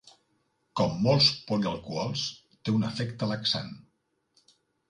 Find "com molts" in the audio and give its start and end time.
0.79-1.27